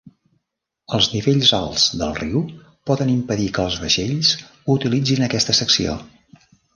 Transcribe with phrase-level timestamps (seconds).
[0.97, 2.41] Els nivells alts del riu
[2.91, 4.31] poden impedir que els vaixells
[4.77, 5.95] utilitzin aquesta secció.